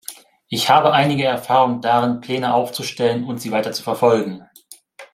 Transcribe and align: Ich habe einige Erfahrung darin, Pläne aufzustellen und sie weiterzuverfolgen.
Ich 0.47 0.67
habe 0.71 0.93
einige 0.93 1.25
Erfahrung 1.25 1.79
darin, 1.79 2.21
Pläne 2.21 2.55
aufzustellen 2.55 3.23
und 3.23 3.37
sie 3.37 3.51
weiterzuverfolgen. 3.51 4.49